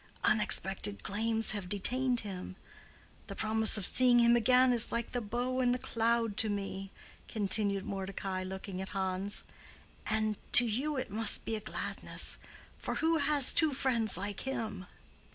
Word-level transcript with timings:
Unexpected 0.23 1.03
claims 1.03 1.51
have 1.51 1.69
detained 1.69 2.21
him. 2.21 2.55
The 3.27 3.35
promise 3.35 3.77
of 3.77 3.85
seeing 3.85 4.17
him 4.17 4.35
again 4.35 4.73
is 4.73 4.91
like 4.91 5.11
the 5.11 5.21
bow 5.21 5.59
in 5.59 5.73
the 5.73 5.77
cloud 5.77 6.37
to 6.37 6.49
me," 6.49 6.91
continued 7.27 7.85
Mordecai, 7.85 8.41
looking 8.41 8.81
at 8.81 8.89
Hans; 8.97 9.43
"and 10.07 10.37
to 10.53 10.65
you 10.65 10.97
it 10.97 11.11
must 11.11 11.45
be 11.45 11.55
a 11.55 11.59
gladness. 11.59 12.39
For 12.79 12.95
who 12.95 13.19
has 13.19 13.53
two 13.53 13.73
friends 13.73 14.17
like 14.17 14.39
him?" 14.39 14.87